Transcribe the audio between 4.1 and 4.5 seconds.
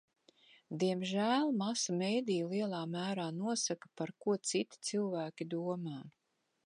ko